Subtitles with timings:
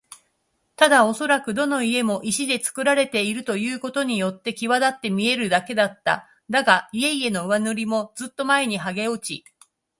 [0.77, 6.27] ただおそらくどの家も石でつくられているということによってきわだって見えるだけだった。
[6.49, 9.45] だが、家々の上塗りもずっと前にはげ落ち、